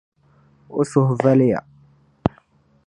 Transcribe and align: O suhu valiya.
O 0.79 0.81
suhu 0.89 1.13
valiya. 1.23 1.59